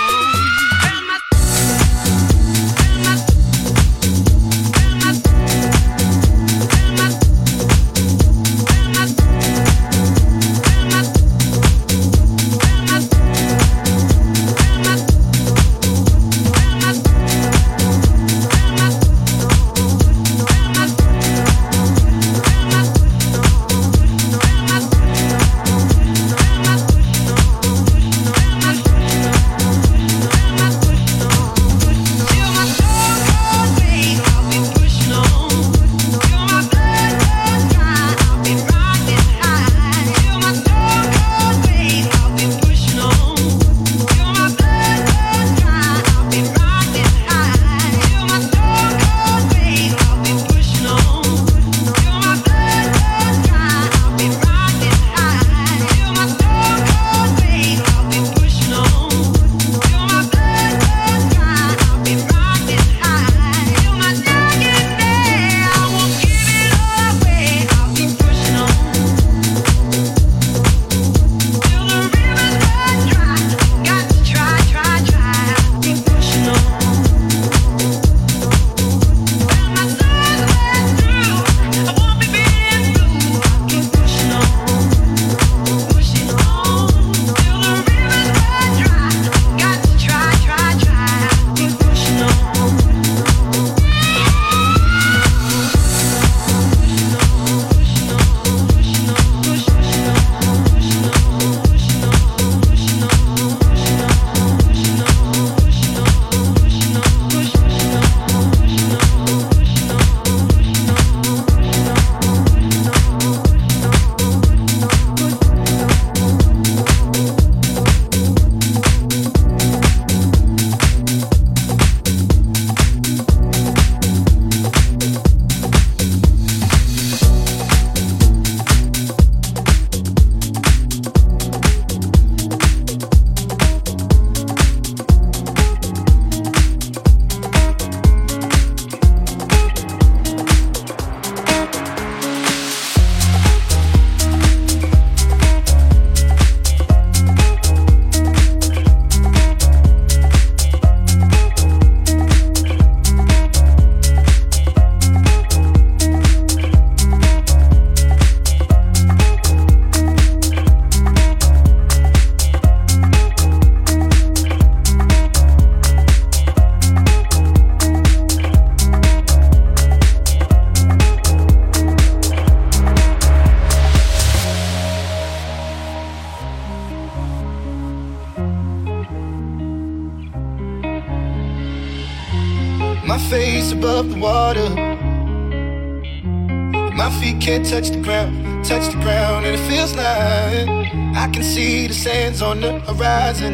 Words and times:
Yeah. 0.00 0.39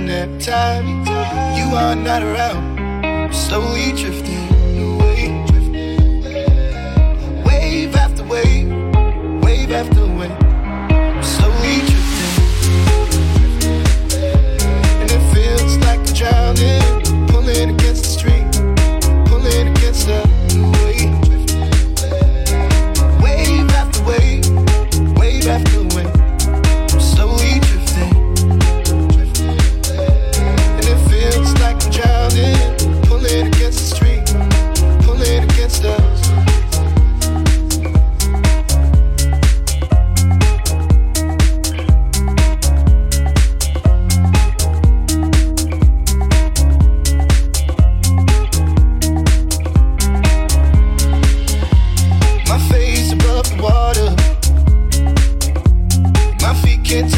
That 0.05 0.41
time. 0.41 1.06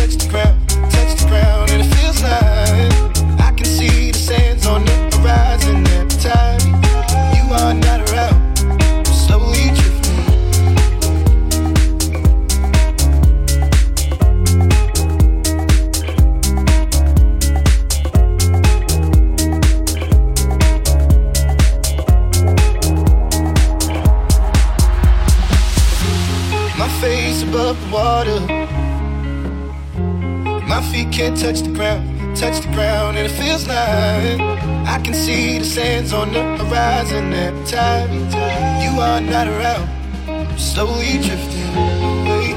next 0.09 0.31
crowd. 0.31 0.58
clouds 36.09 36.13
on 36.13 36.33
the 36.33 36.65
horizon 36.65 37.33
every 37.33 37.67
time 37.67 38.11
you 38.83 39.01
are 39.01 39.21
not 39.21 39.47
around. 39.47 39.89
Slowly 40.59 41.19
drifting 41.23 41.75
away. 41.77 42.55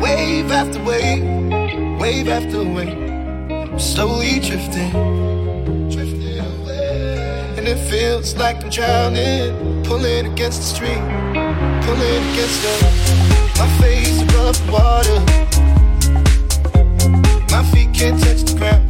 Wave 0.00 0.50
after 0.52 0.82
wave, 0.84 2.00
wave 2.00 2.28
after 2.28 2.62
wave. 2.62 2.98
I'm 3.50 3.78
slowly 3.78 4.40
drifting, 4.40 4.90
drifting 5.90 6.38
away. 6.38 7.54
And 7.56 7.68
it 7.68 7.78
feels 7.90 8.36
like 8.36 8.62
I'm 8.62 8.70
drowning, 8.70 9.84
pulling 9.84 10.32
against 10.32 10.60
the 10.60 10.66
stream, 10.66 11.04
pulling 11.84 12.22
against 12.32 12.62
the. 12.62 12.72
My 13.58 13.68
face 13.78 14.22
above 14.22 14.58
water. 14.70 15.20
My 17.50 17.62
feet 17.72 17.92
can't 17.92 18.18
touch 18.22 18.42
the 18.44 18.58
ground. 18.58 18.89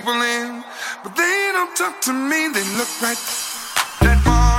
people 0.00 0.22
in, 0.22 0.64
but 1.02 1.14
they 1.14 1.50
don't 1.52 1.76
talk 1.76 2.00
to 2.00 2.12
me. 2.12 2.48
They 2.54 2.64
look 2.78 2.88
right 3.02 3.18
that 4.00 4.20
far. 4.24 4.49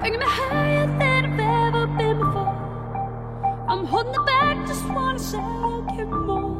Bring 0.00 0.18
me 0.18 0.24
higher 0.26 0.86
than 0.98 1.24
I've 1.26 1.74
ever 1.74 1.86
been 1.86 2.18
before. 2.18 2.56
I'm 3.68 3.84
holding 3.84 4.14
it 4.14 4.24
back, 4.24 4.66
just 4.66 4.88
wanna 4.88 5.18
say 5.18 5.38
I'll 5.38 5.82
give 5.94 6.08
more. 6.08 6.56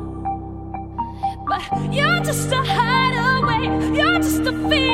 But 1.49 1.63
you're 1.91 2.21
just 2.21 2.53
a 2.53 2.63
hideaway, 2.63 3.97
you're 3.97 4.19
just 4.19 4.43
a 4.43 4.53
feeling. 4.69 4.90